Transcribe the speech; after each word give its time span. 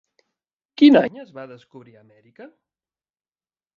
Quin 0.81 0.97
any 1.01 1.21
es 1.23 1.29
va 1.39 1.45
descobrir 1.53 1.95
Amèrica? 2.01 2.49